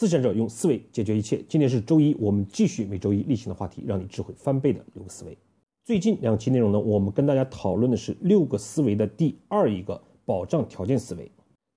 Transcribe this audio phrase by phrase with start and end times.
[0.00, 1.44] 思想者用思维解决一切。
[1.46, 5.36] 今天是周一，我们继续每周一例行的话题，让你智慧翻倍的六个思维。
[5.84, 11.30] 最近两期内容呢，我们跟大家讨论的是六个思维的第二一个保障条件思维。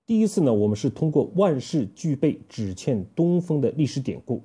[0.06, 4.40] 第一次呢，我们是通过万事俱备，只欠东风的历史典故，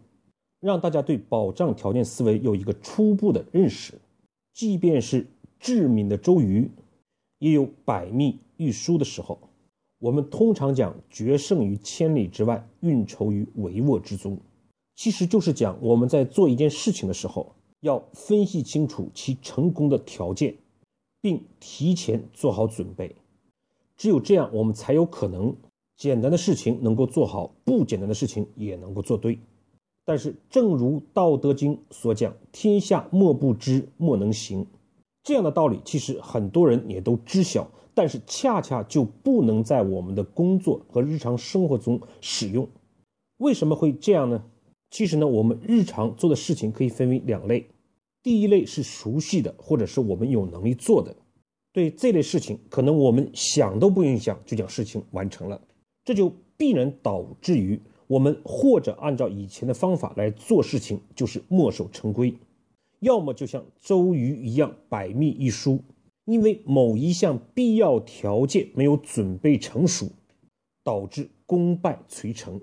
[0.59, 3.93] 让大家对保障条件思维有一个初步的认识。
[4.54, 5.25] 即便是
[5.57, 6.70] 智敏的周瑜，
[7.38, 9.39] 也有百密一疏的时候。
[10.00, 14.38] 我们通常讲“决胜于千里之外，运筹于帷幄之中”，
[14.96, 20.56] 其实就是讲我们在做一件事情的时候，要分析清楚其成功的条件，
[21.21, 23.14] 并提前做好准备。
[23.98, 25.54] 只有这样，我们才有可能
[25.98, 29.38] 简单的事情能够做好，不简单的事情也能够做对。
[30.06, 34.66] 但是，正如《道德经》所讲：“天下莫不知，莫能行。”
[35.23, 37.70] 这样的道理，其实很多人也都知晓。
[38.00, 42.66] 但是恰恰就不能在我们的工作和日常生活中使用，
[43.40, 44.42] 为什么会这样呢？
[44.90, 47.68] 其实呢，我们日常做的事情可以分为两类，
[48.23, 51.14] 第一类是熟悉的，或者是我们有能力做的，
[51.73, 55.60] 对这类事情，可能我们想都不用想就将事情完成了，
[56.06, 62.34] 这就必然导致于我们或者按照以前的方法来做事情，就是墨守成规，
[63.02, 65.84] 要么就像周瑜一样百密一疏。
[66.30, 70.08] 因为某一项必要条件没有准备成熟，
[70.84, 72.62] 导致功败垂成。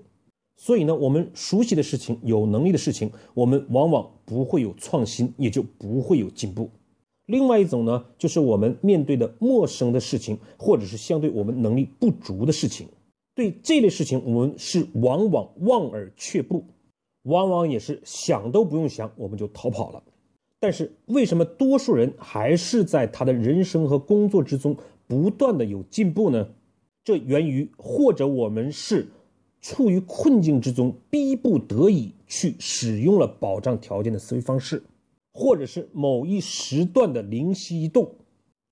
[0.55, 6.69] 所以呢，我们熟悉的事情、有能力的事情，我们往往不会有创新，也就不会有进步。
[7.25, 12.87] 另外一种呢，就是我们面对的陌生的事情，或者是相对我们能力不足的事情，
[13.35, 16.63] 对这类事情，我们是往往望而却步，
[17.23, 20.01] 往往也是想都不用想，我们就逃跑了。
[20.59, 24.75] 但是为什么多数人还是在他的人生和工作之中
[25.07, 26.49] 不断的有进步呢？
[27.03, 29.07] 这源于或者我们是
[29.61, 34.83] 处于困境之中，逼不得已去使用了保障条件的思维方式，
[35.31, 38.15] 或者是某一时段的灵犀一动，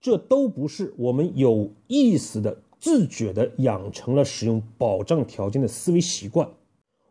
[0.01, 6.49] 这都不是我们有意识的、自觉的养成了使用保障条件的思维习惯。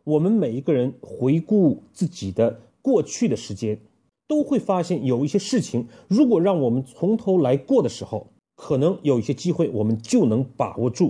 [0.02, 3.78] 我们每一个人回顾自己的过去的时间。
[4.26, 11.08] 都会发现有一些事情，如果让我们从头来过的时候，可能有一些机会我们就能把握住；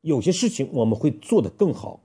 [0.00, 2.00] 有些事情我们会做得更好。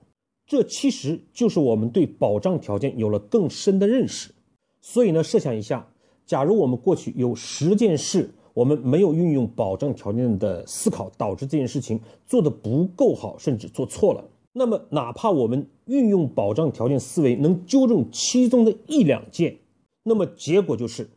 [0.46, 4.32] 这其实就是我们对保障条件有了更深的认识。
[4.80, 5.88] 所以呢，设想一下，
[6.26, 14.24] 假如我们过去有十件事，我们没有运用保障条件的思考，导致这件事情做得不够好，甚至做错了。
[14.52, 19.56] 那么，哪怕我们运用保障条件思维，能纠正其中的一两件。
[20.02, 21.08] 那么结果就是，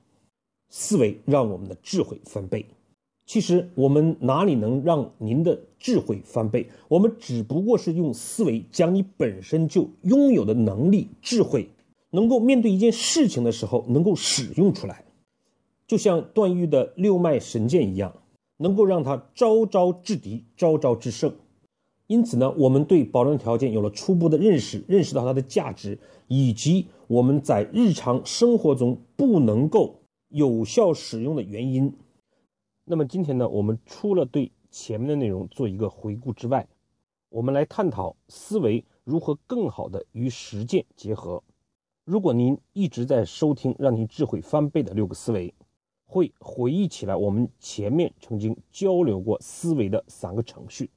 [0.70, 2.66] 思维让我们的智慧翻倍。
[3.26, 6.70] 其实我们哪里能让您的智慧翻倍？
[6.88, 11.70] 我们只不过是用思维将你本身就拥有的能力、智慧，
[12.12, 15.06] 能够面对一件事情的时候能够使用出来，
[15.88, 18.14] 就像段誉的六脉神剑一样，
[18.58, 21.34] 能够让他招招制敌，招招制胜。
[22.08, 31.94] 因此呢，我们对保障条件有了初步的认识，认识到它的价值，以及我们在日常生活中不能够有效使用的原因。
[32.84, 36.68] 那么今天呢，我们除了对前面的内容做一个回顾之外，
[37.30, 41.42] 我们来探讨思维如何更好的与实践结合。
[42.04, 45.52] 如果您一直在收听让您智慧翻倍的六个思维，
[46.06, 50.92] 会回忆起来我们前面曾经交流过思维的三个程序。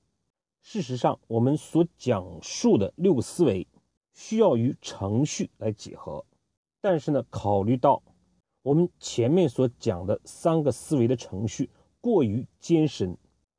[0.61, 3.67] 事实上，我们所讲述的六个思维
[4.13, 6.25] 需要与程序来结合，
[6.81, 8.03] 但是呢，考虑到
[8.63, 11.71] 我们前面所讲的三个思维的程序
[12.01, 13.17] 过于艰深，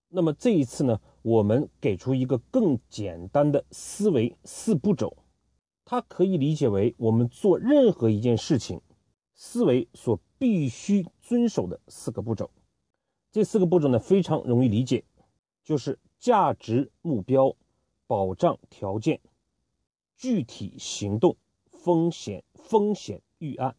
[0.09, 5.17] 那么这一次呢，我们给出一个更简单的思维四步骤，
[5.85, 8.81] 它可以理解为我们做任何一件事情
[9.33, 12.51] 思维所必须遵守的四个步骤。
[13.31, 15.03] 这四个步骤呢，非常容易理解，
[15.63, 15.97] 就是。
[16.21, 17.55] 价值目标、
[18.05, 19.21] 保障条件、
[20.17, 21.37] 具体行动、
[21.71, 23.77] 风险风险预案。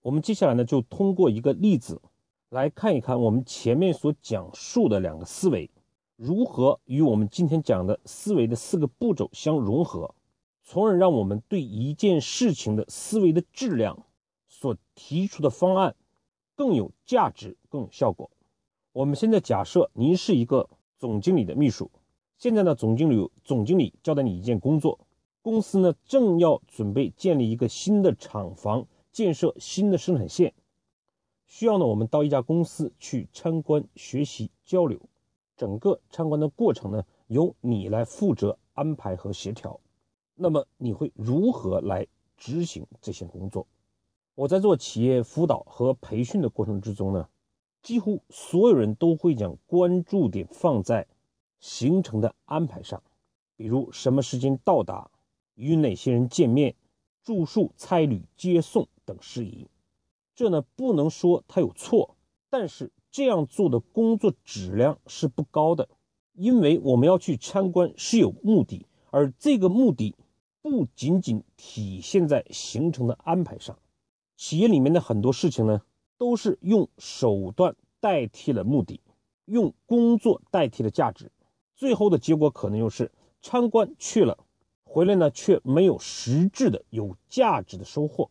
[0.00, 2.02] 我们接下来呢，就通过一个例子
[2.48, 5.70] 来看一看我们前面所讲述的两个思维
[6.16, 10.16] 如何与我们今天讲的思维的四个步骤相融合，
[10.64, 14.04] 从而让我们对一件事情的思维的质量
[14.48, 15.94] 所提出的方案
[16.56, 18.32] 更有价值、更有效果。
[18.90, 20.68] 我们现在假设您是一个。
[20.98, 21.90] 总经理的秘书，
[22.38, 24.98] 现在呢，总经理总经理交代你一件工作，
[25.42, 30.52] 公司呢正要准备建立一个新的厂房，建设新的生产线，
[31.46, 35.00] 需要呢我们到一家公司去参观、学习、交流，
[35.56, 39.78] 整个参观的过程呢由你来负责安排和协调。
[40.34, 43.68] 那么你会如何来执行这些工作？
[44.34, 47.28] 我在做企业辅导和培训的过程之中呢，
[47.88, 51.06] 几乎所有人都会将关注点放在
[51.58, 53.02] 行程的安排上，
[53.56, 55.10] 比如什么时间到达，
[55.54, 56.74] 与哪些人见面，
[57.22, 59.68] 住宿、差旅、接送等事宜。
[60.34, 62.14] 这呢不能说他有错，
[62.50, 65.88] 但是这样做的工作质量是不高的，
[66.34, 70.14] 因为我们要去参观是有目的，而这个目的
[70.60, 73.78] 不仅仅体现在行程的安排上。
[74.36, 75.80] 企业里面的很多事情呢，
[76.18, 79.00] 都是用手段代替了目的，
[79.46, 81.30] 用工作代替了价值，
[81.74, 83.10] 最后的结果可能就是
[83.40, 84.36] 参观去了，
[84.84, 88.28] 回来呢却没有实质的有价值的收获。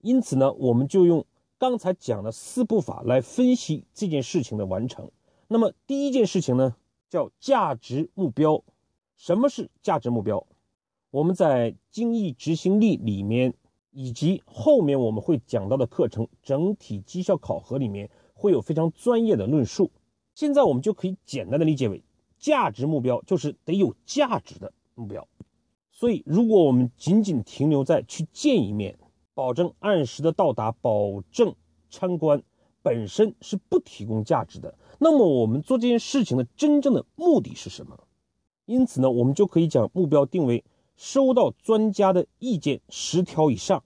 [0.00, 1.26] 因此呢，我们就用
[1.58, 5.10] 刚才讲的四步法来分析这件事情的完成。
[5.48, 6.76] 那么第一件事情呢，
[7.10, 8.62] 叫价值目标。
[9.16, 10.46] 什么是价值目标？
[11.10, 13.54] 我们在精益执行力里面，
[14.00, 19.90] 以及后面我们会讲到的课程整体绩效考核里面，会有非常专业的论述。
[20.36, 22.04] 现在我们就可以简单的理解为，
[22.38, 25.26] 价值目标就是得有价值的目标。
[25.90, 28.96] 所以，如果我们仅仅停留在去见一面，
[29.34, 31.56] 保证按时的到达，保证
[31.90, 32.40] 参观
[32.82, 34.78] 本身是不提供价值的。
[35.00, 37.98] 那么我们做这件事情的真正的目的是什么？
[38.64, 40.62] 因此呢，我们就可以将目标定为
[40.94, 43.82] 收到专家的意见十条以上，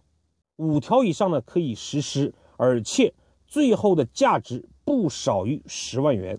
[0.62, 3.12] 五条以上呢可以实施，而且
[3.46, 6.38] 最后的价值不少于十万元。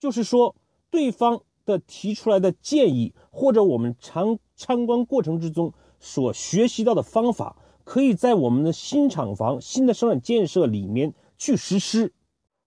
[0.00, 0.56] 就是说，
[0.90, 7.56] 对方的提出来的建议，或者我们参参观过程之中所学习到的方法。
[7.84, 12.12] 可以在我们的新厂房、新的生产建设里面去实施，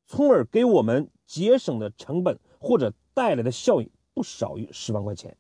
[0.08, 5.38] 从而给我们节省的成本或者带来的效益不少于十万块钱。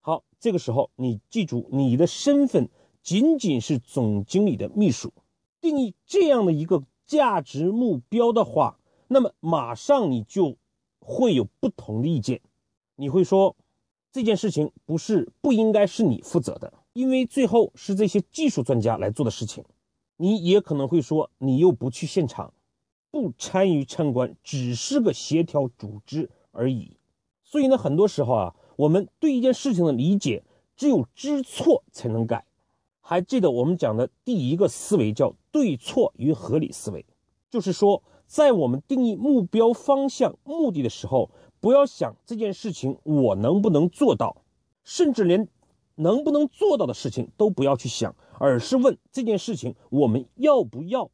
[0.00, 2.70] 好，这个时候你记住，你的身份
[3.02, 5.12] 仅仅是总经理的秘书。
[5.60, 8.78] 定义这样的一个价值目标的话，
[9.08, 10.56] 那么马上你就
[11.00, 12.40] 会有不同的意见。
[12.96, 13.56] 你会说
[14.10, 16.72] 这件事情不是不应该是你负责的。
[16.92, 19.64] 因为最后是这些技术专家来做的事情，
[20.16, 22.52] 你也可能会说你又不去现场，
[23.10, 26.98] 不参与参观，只是个协调组织而已。
[27.42, 30.44] 所以呢，很多时候啊，我们对一件事情的理解，
[30.76, 32.44] 只有知错才能改。
[33.02, 37.04] 还记得我们讲的第一个思维叫对错与合理思维，
[37.50, 44.38] 就是说，在我们定义目标方向、目的的时候，不要想这件事情我能不能做到，
[44.82, 45.46] 甚至连。
[45.96, 51.10] 能不能做到的事情都不要去想，而是问这件事情我们要不要，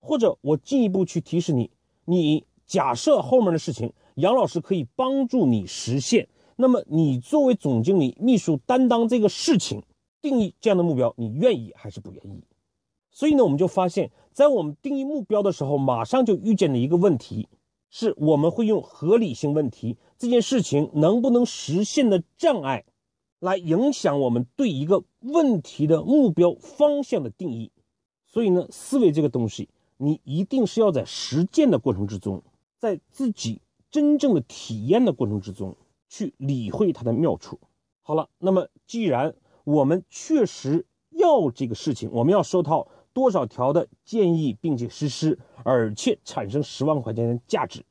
[0.00, 1.70] 或者我进一步去提示你，
[2.04, 9.84] 你假设后面的事情杨老师可以帮助你实现，那么你作为总经理秘书担当这个事情，
[10.26, 12.42] 定义这样的目标，你愿意还是不愿意？
[13.12, 17.48] 所以呢，我们就发现，在我们定义目标的时候，马上就遇见了一个问题，
[17.88, 22.84] 是我们会用合理性问题，这件事情能不能实现的障碍。
[23.38, 27.70] 来影响我们对一个问题的目标方向的定义，
[28.26, 29.68] 所以呢，思维这个东西，
[29.98, 32.42] 你一定是要在实践的过程之中，
[32.78, 35.76] 在自己真正的体验的过程之中
[36.08, 37.60] 去理会它的妙处。
[38.02, 39.34] 好了，那么既然
[39.66, 47.84] 我们确实要这个事情，我们要收到多少条的建议，并且实施，而且产生十万块钱的价值，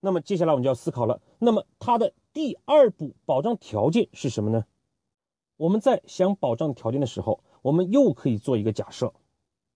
[0.00, 1.22] 那么接下来我们就要思考了。
[1.38, 4.66] 那么它的第二步保障条件是什么呢？
[5.56, 9.14] 我们在想保障条件的时候，我们又可以做一个假设，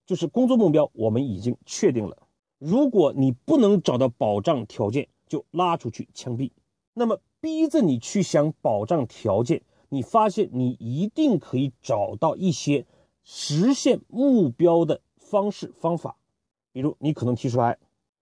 [0.05, 2.19] 就是工作目标我们已经确定了。
[2.59, 6.51] 如果你不能找到保障条件，就拉出去枪毙。
[6.93, 9.63] 那么逼着你去想保障条件，
[9.97, 12.87] 你发现你一定可以找到一些
[13.25, 16.17] 实现目标的方式方法。
[16.73, 17.79] 比如你可能提出来，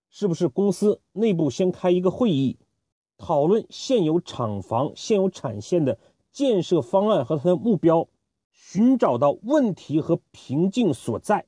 [0.09, 2.57] 是不是公司内部先开一个会议，
[3.17, 5.99] 讨论现有厂房、现有产线的。
[6.31, 8.09] 建设方案和它的目标，
[8.51, 11.45] 寻找到问题和瓶颈所在，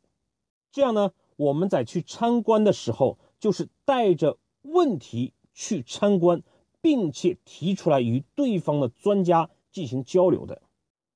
[0.71, 6.41] 这样呢，我们在去参观的时候，就是带着问题去参观，
[6.79, 10.63] 并且提出来与对方的专家进行交流的。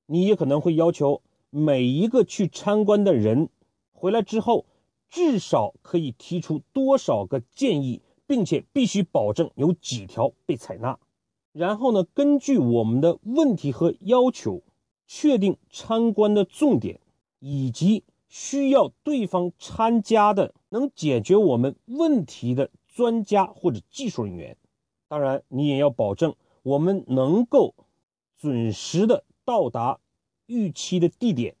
[0.06, 3.48] 你也可能会要求每一个去参观的人
[3.92, 4.66] 回来之后，
[5.10, 10.96] 至少可以提出多少个建议，并且必须保证有几条被采纳。
[11.52, 14.62] 然后呢，根据我们的问题和要求，
[15.08, 17.00] 确定参观的重点，
[17.40, 24.56] 以及需要对方参加的能解决我们问题的专家或者技术人员。
[25.08, 27.74] 当然，你也要保证我们能够
[28.42, 30.00] 准时的到达
[30.46, 31.54] 预期的地点。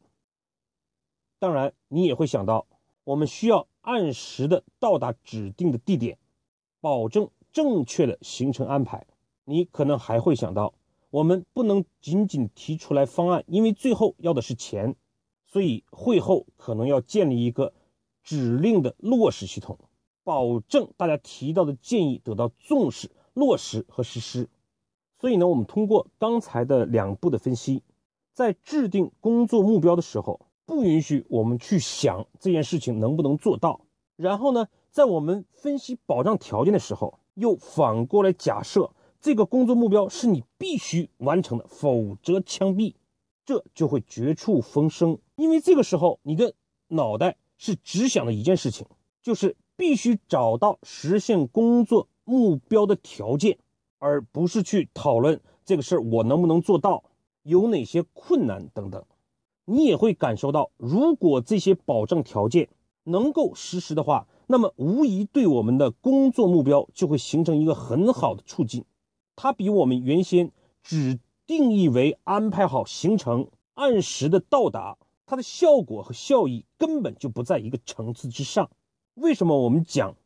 [1.38, 2.66] 当然，你也会想到，
[3.04, 6.18] 我们需要按时的到达指定的地点，
[6.80, 9.06] 保证正确的行程安排。
[9.44, 10.74] 你可能还会想到，
[11.10, 14.96] 我们不能仅仅提出来方案，因为最后要的是钱，
[15.46, 17.72] 所以会后可能要建立一个
[18.24, 19.78] 指令的落实系统，
[20.24, 24.48] 保证大家提到的建议得到重视、落实和实施。
[25.22, 27.82] 所以呢，我们通过刚才的两步的分析，
[28.34, 30.46] 在制定工作目标的时候。
[30.64, 33.80] 不允许我们去想这件事情能不能做到，
[34.16, 42.94] 然后呢，在我们分析保障条件的时候，又反过来假设这个工作目标是你必须完成的，否则枪毙，
[43.44, 45.18] 这就会绝处逢生。
[45.34, 46.54] 因为这个时候你的
[46.86, 48.86] 脑袋是只想的一件事情，
[49.20, 53.58] 就是必须找到实现工作目标的条件，
[54.02, 57.04] 而不是去讨论这个事儿我能不能做到，
[57.44, 59.04] 有哪些困难等等。
[59.64, 62.68] 你也会感受到，如果这些保障条件
[63.04, 68.84] 能够实施的话，那么无疑对我们的工作目标就会形成一个很好的促进。
[69.36, 70.50] 它比我们原先
[70.82, 78.68] 只定义为安排好行程、按时的到达，它的效果和效益根本就不在一个层次之上。
[79.14, 80.16] 为什么我们讲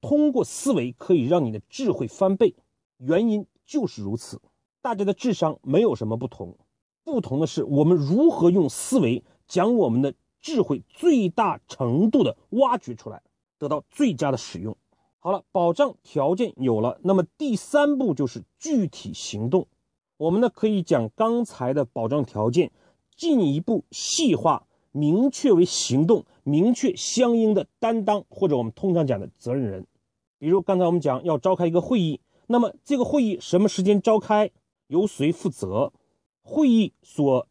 [0.00, 2.54] 通过思维可以让你的智慧翻倍？
[2.98, 4.40] 原因就是如此。
[4.80, 6.56] 大家的智商没有什么不同。
[7.04, 13.22] 不同的是，我们如何用思维将我们的智慧最大程度的挖掘出来，
[13.58, 14.76] 得到最佳的使用。
[15.18, 19.66] 好了，保障条件有了，那么第三步就是具体行动。
[20.16, 22.70] 我们呢可以将刚才的保障条件
[23.16, 29.86] 进一步细化，明确为行动，明确相应的担当或者我们通常讲的责任人。
[30.38, 34.50] 比如刚才我们讲要召开一个会议，那么这个会议什么时间召开，
[34.86, 35.92] 由谁负责？
[36.42, 37.48] 会议所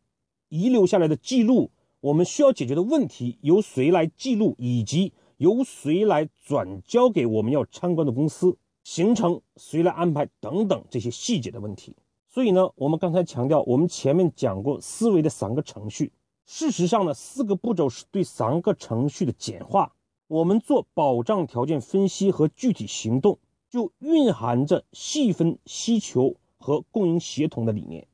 [0.48, 11.96] 遗留下来的记录，我们需要解决的问题由谁来记录，以及由谁来转交给我们要参观的公司，行程谁来安排等等这些细节的问题。
[12.30, 16.14] 所以呢，我们刚才强调，我们前面讲过思维的三个程序，
[16.46, 19.94] 事实上呢，四个步骤是对三个程序的简化。
[20.28, 23.38] 我们做保障条件分析和具体行动，
[23.76, 28.08] 就蕴含着细分需求和供应协同的理念。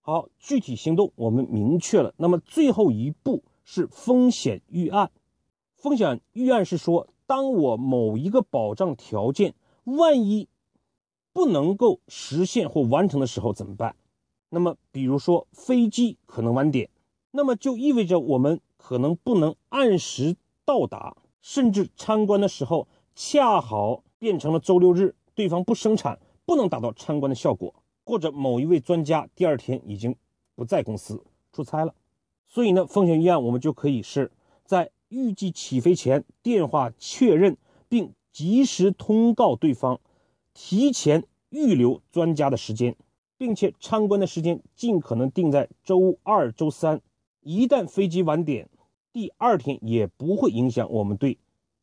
[0.00, 2.14] 好，具体行动我们明确了。
[2.18, 5.10] 那么最后一步是风险预案。
[5.74, 10.46] 风险预案是说，当我某一个保障条件万一
[11.32, 13.96] 不能够实现或完成的时候怎么办？
[14.50, 16.90] 那么比如说飞机可能晚点，
[17.32, 27.74] 那么就意味着我们可能不能按时到达，甚至参观的时候恰好变成了周六日，对方不生产，不能达到参观的效果。
[28.04, 30.16] 或者某一位专家第二天已经
[30.54, 31.22] 不在公司
[31.52, 31.94] 出差了，
[32.46, 34.32] 所以呢，风险预案我们就可以是
[34.64, 40.00] 在预计起飞前电话确认，并及时通告对方，
[40.54, 42.96] 提前预留专家的时间，
[43.36, 47.02] 并且参观的时间尽可能定在周二、周三。
[47.42, 48.70] 一旦飞机晚点，
[49.12, 51.36] 第二天也不会影响我们对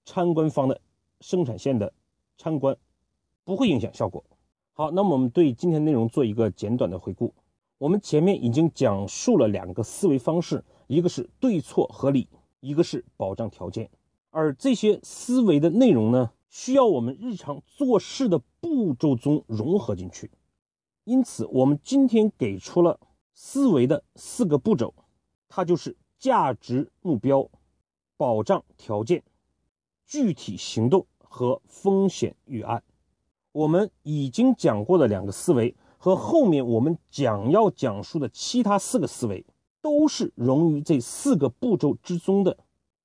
[0.06, 0.82] 参观方的
[1.22, 1.94] 生产线的
[2.38, 2.78] 参观，
[3.44, 4.24] 不会影响效果。
[4.74, 7.34] 好，那么我们对今天内容做一个简短的回顾。
[7.78, 12.28] 我们前面已经讲述了两个思维方式，一个是对错合理，
[12.60, 13.90] 一个是保障条件。
[14.30, 20.32] 而这些思维的内容呢，需要我们日常做事的步骤中融合进去。
[21.04, 23.00] 因此，我们今天给出了
[23.34, 24.94] 思维的四个步骤，
[25.48, 27.50] 它就是价值目标、
[28.18, 29.24] 保障条件、
[30.06, 32.82] 具体行动和风险预案。
[33.52, 39.46] 我们已经讲过的两个思维和后面我们讲要讲述的其他四个思维，
[39.82, 42.58] 都是融于这四个步骤之中的。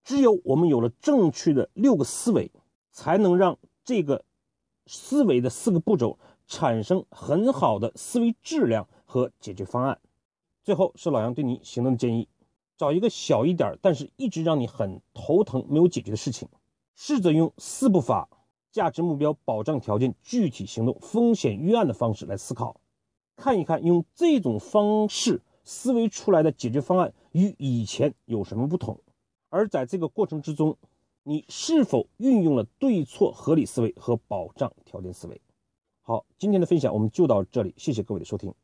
[0.05, 2.53] 只有我们有了正确的六个思维，
[2.93, 4.25] 才能让这个
[4.87, 9.99] 思维的四个步骤产生很好的思维质量和解决方案。
[10.63, 12.29] 最后是老杨对你行动的建议：
[12.77, 16.49] 找一个小一点但是一直让你很头疼没有解决的事情，
[16.95, 18.29] 试着用四步法。
[18.73, 22.81] 价值目标、保障条件、具体行动、风险预案的方式来思考，
[23.35, 29.01] 看一看用这种方式思维出来的解决方案与以前有什么不同，
[29.49, 30.77] 而在这个过程之中，
[31.25, 35.41] 你是否运用了对错合理思维和保障条件思维？
[36.03, 38.55] 好，今天的分享我们就到这里，谢谢各位的收听。